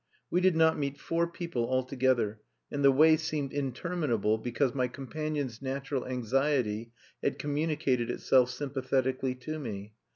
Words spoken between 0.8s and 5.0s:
four people altogether, and the way seemed interminable, because my